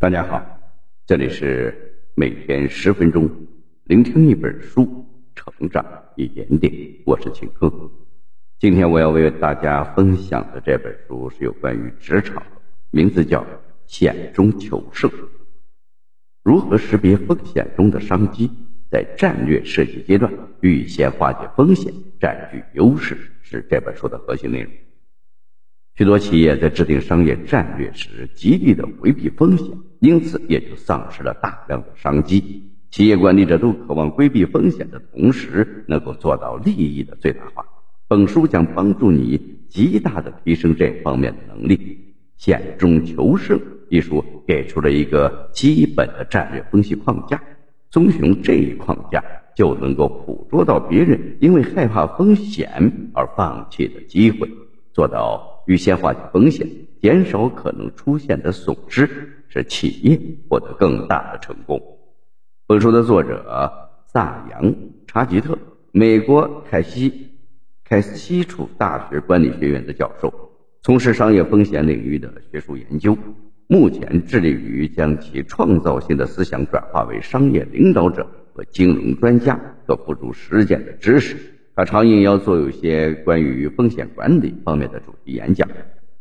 [0.00, 0.42] 大家好，
[1.04, 1.74] 这里是
[2.14, 3.28] 每天十分钟，
[3.84, 5.84] 聆听一本书，成长
[6.16, 6.72] 一点点。
[7.04, 7.70] 我是秦科。
[8.58, 12.42] 今天我要为大家分享的这本书是有关于职场，
[12.90, 13.42] 名字叫
[13.86, 15.10] 《险中求胜》。
[16.42, 18.50] 如何识别风险中的商机，
[18.90, 20.32] 在战略设计阶段
[20.62, 24.72] 预先化解风险，占据优势，是这本书的核心内容。
[25.96, 29.66] 许多企业在制定商业战略时，极力的回避风险，
[30.00, 32.64] 因此也就丧失了大量的商机。
[32.90, 37.64] 企业管理者都渴望规避风险的同时，能够做到利益的最大化。
[38.08, 41.76] 本书将帮助你极大的提升这方面的能力。
[42.36, 43.58] 《险中求胜》
[43.90, 47.40] 一书给出了一个基本的战略分析框架，
[47.90, 49.22] 遵循这一框架，
[49.54, 54.50] 就能够捕捉到别人因为害怕风险而放弃的机会，
[54.92, 55.48] 做到。
[55.66, 56.66] 预先化解风险，
[57.00, 60.18] 减少可能出现的损失，使企业
[60.48, 61.78] 获得更大的成功。
[62.66, 63.70] 本书的作者
[64.06, 64.74] 萨扬
[65.06, 65.58] 查吉特，
[65.90, 67.28] 美国凯西
[67.84, 70.32] 凯西楚大学管理学院的教授，
[70.82, 73.18] 从事商业风险领域的学术研究，
[73.66, 81.36] 目前致力于将其创造性的思想转化为商业领导者和金融专家所付诸实践的知识。
[81.74, 85.68] 他常应邀做有些关于风险管理方面的主题演讲，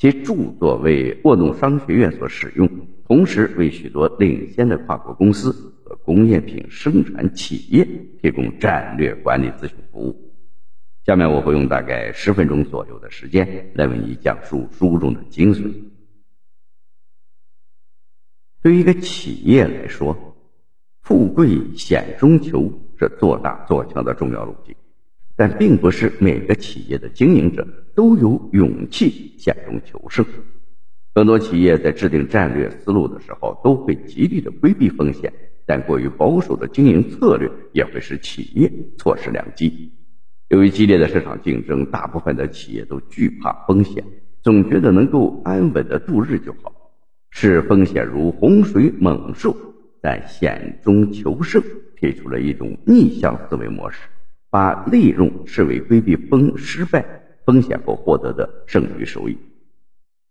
[0.00, 2.66] 其著作为沃诺商学院所使用，
[3.06, 5.52] 同时为许多领先的跨国公司
[5.84, 7.86] 和工业品生产企业
[8.22, 10.32] 提供战略管理咨询服务。
[11.04, 15.70] 下面我会用大概十分钟左右的时间来为你讲述书中的精髓。
[18.62, 20.16] 对于一个企业来说，
[21.02, 24.74] 富贵险中求是做大做强的重要路径。
[25.40, 30.22] 但并不是每个企业的经营者都有勇气险中求胜。
[31.14, 35.32] 很多企业在制定战略思路的时候，都会极力的规避风险，
[35.64, 39.90] 但过于保守的经营策略也会使企业错失良机。
[40.48, 44.04] 由于激烈的市场竞争，大部分的企业都惧怕风险，
[44.42, 46.70] 总觉得能够安稳的度日就好，
[47.30, 49.56] 视风险如洪水猛兽。
[50.02, 51.62] 但险中求胜
[51.98, 54.00] 提出了一种逆向思维模式。
[54.50, 57.06] 把利润视为规避风失败
[57.46, 59.38] 风险后获得的剩余收益。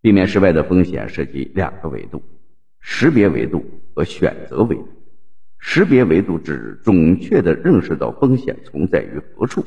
[0.00, 2.22] 避免失败的风险涉及两个维度：
[2.80, 3.62] 识别维度
[3.94, 4.88] 和选择维度。
[5.58, 9.62] 识别维度指准确的认识到风险存在于何处；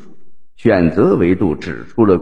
[0.55, 2.19] 选择维度指出了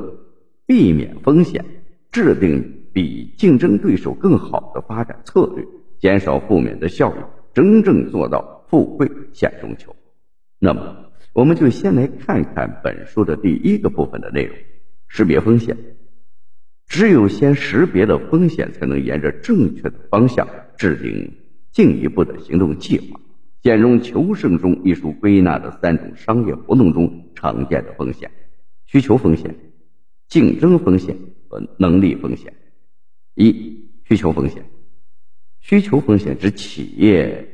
[0.66, 1.64] 避免风险、
[2.12, 5.66] 制定比竞争对手更好的发展策略、
[6.00, 7.24] 减少负面的效应，
[7.54, 9.96] 真正做到富贵险中求。
[10.60, 11.07] 那么。
[11.38, 14.58] 我们就先来看看本书的第一个部分的内容：
[15.08, 15.78] 识别风险。
[16.88, 20.48] 只有先识别了风险，才能沿着正确的方向
[20.78, 21.32] 制定
[21.72, 23.20] 进一步的行动计划。
[23.62, 28.32] 《险中求胜》中一书归纳的三种商业活动中常见的风险：
[28.88, 29.56] 需求风险、
[30.28, 31.16] 竞争风险
[31.50, 32.52] 和能力风险。
[33.36, 34.66] 一、需求风险。
[35.60, 37.48] 需求风险指企业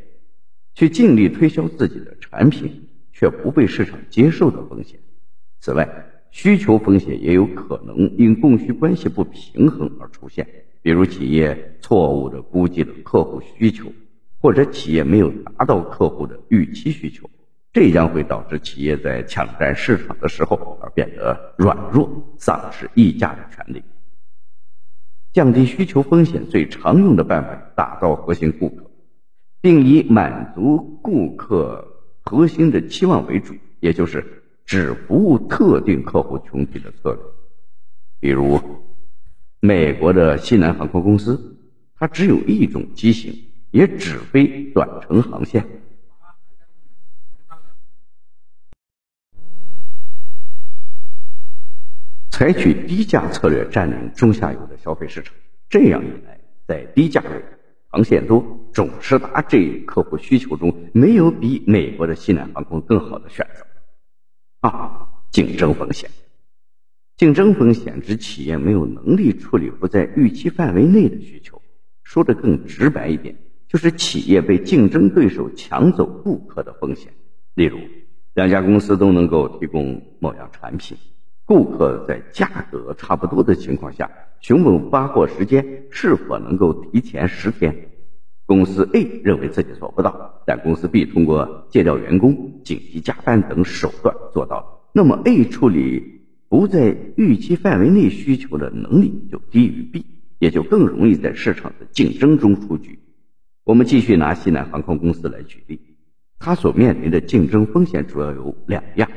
[0.73, 2.87] 去尽力推销自己的产品。
[3.13, 4.99] 却不被市场接受的风险。
[5.61, 5.87] 此外，
[6.31, 10.45] 需求风险也有可能因供需关系不平衡而出现，
[10.81, 13.93] 比如企业错误的估计了客户需求，
[14.41, 17.29] 或者企业没有达到客户的预期需求，
[17.71, 23.83] 这将会导致企业在抢占市场的时候而变得软弱，丧失议价的权利。
[25.31, 28.91] 降低需求风险最常用的办法，打造核心顾客，
[29.61, 31.92] 并以满足顾客。
[32.23, 37.21] 核心的期望为主，也就是只服务特定客户群体的策略。
[38.19, 38.59] 比如，
[39.59, 41.57] 美国的西南航空公司，
[41.95, 43.33] 它只有一种机型，
[43.71, 45.65] 也只飞短程航线，
[52.31, 55.33] 采取低价策略占领中下游的消费市场。
[55.69, 57.43] 这样一来，在低价位。
[57.93, 58.43] 航线多、
[58.73, 63.63] 总是达这一客户需求中，没有比美国的西南航空更好的选择。
[64.61, 66.09] 二、竞争风险。
[67.17, 71.61] 竞争风险指企业没有能力处理不在预期范围内的需求。
[72.01, 73.37] 说的更直白一点，
[73.67, 77.13] 就是企业被竞争对手抢走顾客的风险。
[77.53, 77.77] 例如，
[78.33, 80.97] 两家公司都能够提供某样产品。
[81.45, 84.09] 顾客在价格差不多的情况下，
[84.39, 87.89] 询问发货时间是否能够提前十天。
[88.45, 94.65] 公司 A 认为自己做不到，但公司 B 通过借调员工、紧急加班等手段做到了。
[94.93, 100.05] 那么 A 处理不在预期范围内需求的能力就低于 B，
[100.39, 102.99] 也就更容易在市场的竞争中出局。
[103.63, 105.79] 我们继续拿西南航空公司来举例，
[106.37, 109.09] 它所面临的竞争风险主要有两样：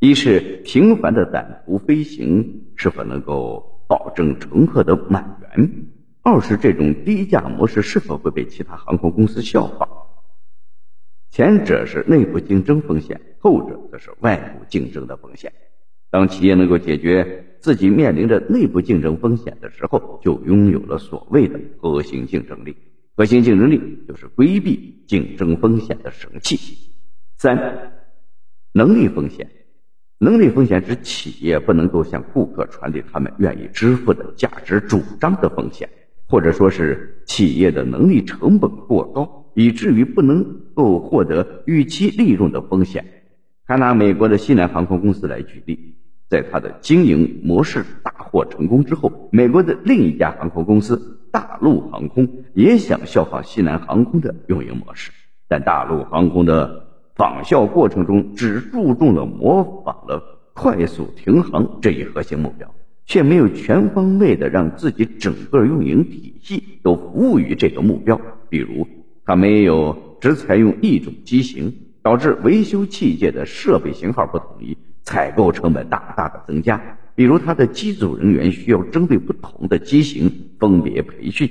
[0.00, 5.66] 一是频繁的短途飞行是否能够保证乘客的满员；
[6.22, 9.88] 二是这种低价模式是否会被其他航空公司效仿。
[11.30, 15.52] 前者是内部竞争风险，后者则是外部竞争的风险。
[16.10, 22.76] 当企业能够解决自己面临着内部竞争风险的时候，就拥有了所谓的核心竞争力。
[23.16, 26.92] 核心竞争力就是规避竞争风险的神器。
[27.38, 27.92] 三、
[28.72, 29.50] 能力风险。
[30.18, 35.88] 能力风险指企业不能够向顾客传递他们愿意支付的价值主张的风险，
[36.28, 43.04] 或者说是企业的能力成本过高，以至于不能够获得预期利润的风险。
[43.66, 45.96] 还拿美国的西南航空公司来举例。
[46.26, 55.12] 在它的经营模式大获成功之后，美国的另一家航空公司大陆航空也想效仿西南航空的运营模式，
[55.48, 62.74] 但大陆航空的仿效过程中只注重了模仿了快速停航这一核心目标，
[63.06, 68.20] 却没有全方位的让自己整个运营体系都服务于这个目标。
[68.48, 68.86] 比如，
[69.24, 71.72] 它没有只采用一种机型，
[72.02, 74.76] 导致维修器械的设备型号不统一。
[75.06, 76.80] 采购成本大大的增加，
[77.14, 81.50] 比如他的机组人员需要针对不同的机型分别培训，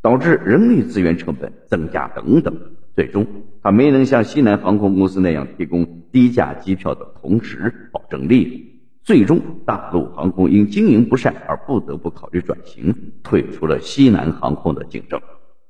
[0.00, 2.58] 导致人力资源成本增加等等。
[3.00, 3.26] 最终，
[3.62, 8.60] 他没能像西南航空公司那样提供低价机票的同时保证利润。
[9.02, 15.18] 最终，大陆航空因经营不善而不得不考虑转型，退出了西南航空的竞争。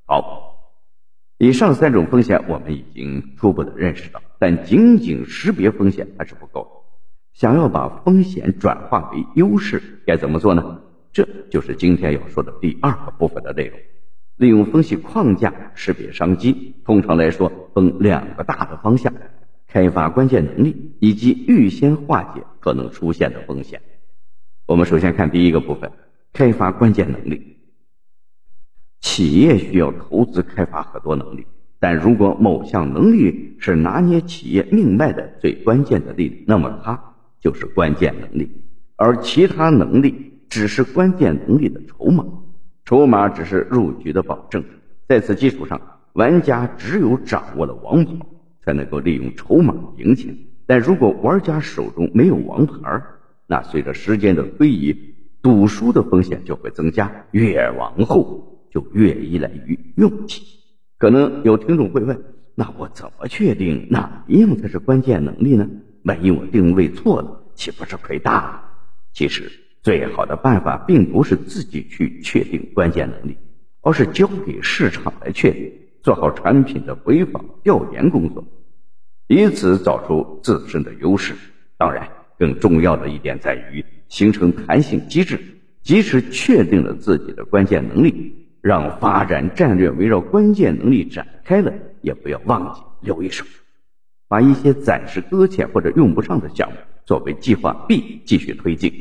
[0.06, 0.56] 好，
[1.38, 6.66] 以上三种风险我们已经初步的认识到，但仅仅识别风险还是不够。
[7.32, 10.80] 想要把风险转化为优势，该怎么做呢？
[11.12, 13.78] 这就是今天要说的第二个部分的内容。
[14.40, 19.12] 利用分析框架识别商机，通常来说分两个大的方向：
[19.68, 23.82] 开发关键能力以及预先化解可能出现的风险。
[24.66, 25.92] 我们首先看第一个部分：
[26.32, 27.58] 开发关键能力。
[29.00, 31.46] 企业需要投资开发很多能力，
[31.78, 36.98] 但如果某项能力是拿捏企业命脉的最关键的力量，那么它。
[37.42, 38.50] 就是关键能力，
[38.96, 42.22] 而其他能力只是关键能力的筹码，
[42.90, 44.64] 筹码只是入局的保证。
[45.06, 45.80] 在此基础上，
[46.14, 48.10] 玩家只有掌握了王牌，
[48.64, 50.36] 才能够利用筹码赢钱。
[50.66, 53.00] 但如果玩家手中没有王牌，
[53.46, 57.26] 那随着时间的推移，赌输的风险就会增加。
[57.30, 60.42] 越往后，就越依赖于运气。
[60.98, 62.20] 可能有听众会问：
[62.56, 65.70] 那我怎么确定哪一样才是关键能力呢？
[66.02, 68.62] 万一我定位错了，岂不是亏大了？
[69.12, 69.48] 其实，
[69.82, 73.36] 最好的办法并不是自己去确定关键能力，
[73.80, 75.72] 而是交给市场来确定，
[76.02, 78.44] 做好产品的回访调研工作，
[79.28, 81.34] 以此找出自身的优势。
[81.78, 82.06] 当然，
[82.38, 85.40] 更重要的一点在于形成弹性机制，
[85.82, 91.72] 即使确定了自己的关键能力，让发展战略围绕关键能力展开了，
[92.02, 93.46] 也不要忘记留一手。
[94.28, 98.92] 把一些暂时搁浅或者用不上的项目作为计划 B 继续推进，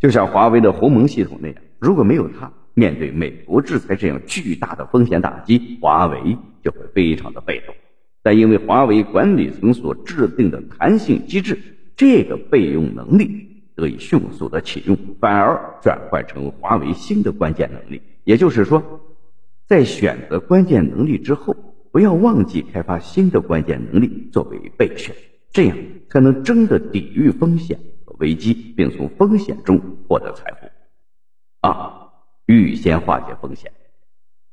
[0.00, 7.74] 就像华为的鸿蒙系统那样，如果没有它，面对美国制裁这样巨大的风险打击，华为就会非常的被动。
[8.22, 11.58] 但因为华为管理层所制定的弹性机制，
[11.96, 18.00] 这个备用能力得以迅速的启用，反而转换成华为新的关键能力。
[18.24, 18.82] 也就是说，
[19.68, 21.54] 在选择关键能力之后。
[21.92, 25.12] 不要忘记开发新的关键能力作为备选，
[25.50, 25.76] 这样
[26.08, 27.76] 才能真的抵御风险
[28.20, 30.68] 危机，并从风险中获得财富。
[31.60, 32.08] 二、
[32.46, 33.72] 预先化解风险。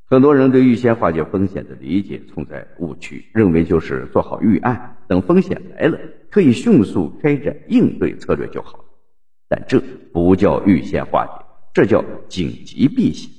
[0.09, 8.86] 很多人对预先化解风险的理解存在误区，认为就是做好预案，等风险来了可以迅速开展应对策略就好。
[9.50, 9.81] 但这
[10.13, 13.29] 不叫预先化解，这叫紧急避险。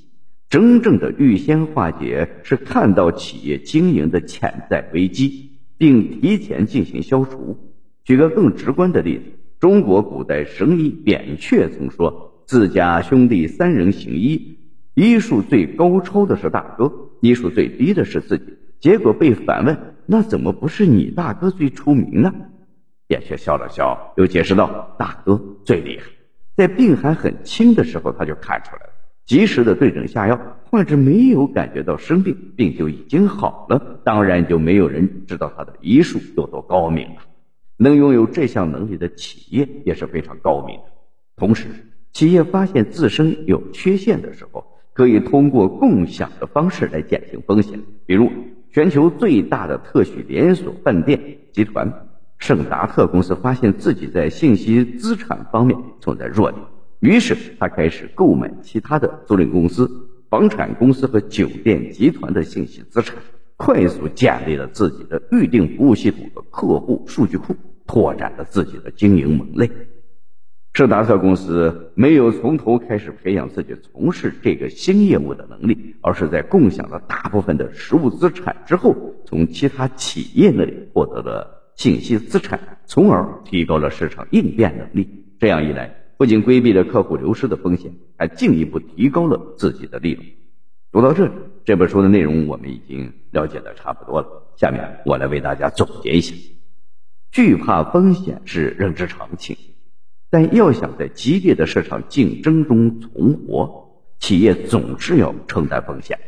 [0.51, 7.57] 真正的预先化解是看到企业经营的潜在危机，并提前进行消除。
[8.05, 9.25] 举个更直观的例子，
[9.61, 14.57] 中国古代神医扁鹊曾说：“自家兄弟三人行医，
[14.95, 18.45] 医术最高超的是大哥，医术最低的是自己。”
[18.79, 22.33] 结果被反问：“那怎么不是你大哥最出名呢？”
[23.09, 26.05] 扁鹊笑了笑，又解释道：“大哥最厉害，
[26.57, 28.93] 在病还很轻的时候他就看出来了。”
[29.27, 34.01] 及时的对症下药，患者没有感觉到生病，病就已经好了。
[34.05, 37.17] 当然，就没有人知道他的医术有多高明了。
[37.79, 40.83] 能拥有这项能力的企业也是非常高明的。
[41.37, 41.69] 同时，
[42.13, 47.81] 企业发现自身有缺陷的时候，可以通过共享的方式来减轻风险。
[48.05, 48.31] 比如，
[48.73, 52.09] 全球最大的特许连锁饭店集团
[52.39, 56.61] 圣达特公司发现自己在信息资产方面存在弱点，
[56.99, 59.89] 于是他开始购买其他的租赁公司、
[60.29, 63.17] 房产公司和酒店集团的信息资产，
[63.57, 67.55] 快速建立了自己的预订服务系统和客户数据库，
[67.89, 69.69] 拓展了自己的经营门类。
[70.75, 85.09] 圣达特公司没有从头开始培养自己从事这个新业务的能力，而是在共享了大部分的实物资产之后，从其他企业那里获得了信息资产，从而提高了市场应变能力。
[85.41, 90.25] 这样一来，不仅规避了客户流失的风险，还进一步提高了自己的利润。
[90.93, 91.33] 读到这里，
[91.65, 94.29] 这本书的内容我们已经了解的差不多了。
[94.57, 96.35] 下面我来为大家总结一下：
[97.31, 99.57] 惧怕风险是人之常情。
[100.31, 106.19] 但要想在激烈的市场竞争中存活，企业总是要承担风险。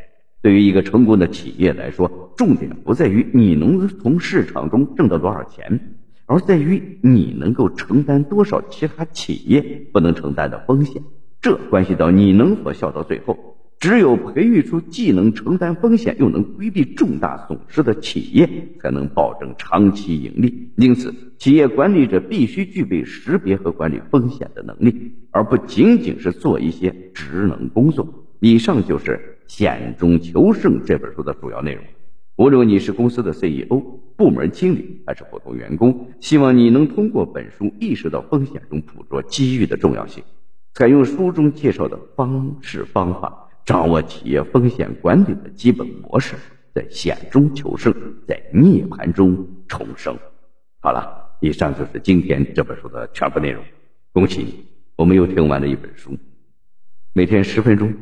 [0.43, 9.61] 对于一个成功的企业来说，重点不在于你能从市场中挣到多少钱，而在于你能够承担多少其他企业
[9.93, 11.03] 不能承担的风险。
[11.43, 13.60] 这关系到你能否笑到最后。
[13.81, 18.47] 只有培育出既能承担风险又能规避重大损失的企业，
[18.79, 20.71] 才能保证长期盈利。
[20.77, 28.07] 因此，企业管理者必须具备识别和管理风险的能力，而不仅仅是做一些职能工作。
[28.41, 29.13] 以上就是
[29.47, 31.83] 《险中求胜》这本书的主要内容。
[32.37, 33.81] 无论你是公司的 CEO、
[34.15, 40.23] 部门经理还是普通员工，希望你能通过本书意识到风险中捕捉机遇的重要性，
[40.75, 43.47] 采用书中介绍的方式方法。
[43.65, 46.35] 掌握企业风险管理的基本模式，
[46.75, 47.95] 在险中求胜，
[48.27, 50.17] 在涅槃中重生。
[50.81, 53.63] 好了，以上就是今天这本书的全部内容。
[54.13, 54.65] 恭喜你，
[54.97, 56.17] 我们又听完了一本书。
[57.13, 57.95] 每天十分钟，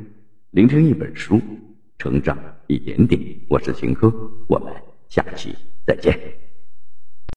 [0.51, 1.41] 聆听一本书，
[1.99, 3.21] 成长一点点。
[3.49, 4.13] 我是秦科，
[4.49, 4.73] 我们
[5.09, 5.55] 下期
[5.87, 6.48] 再见。